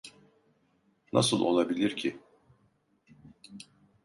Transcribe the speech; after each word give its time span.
Nasıl 1.13 1.39
olabilir 1.41 1.95
ki? 1.95 2.19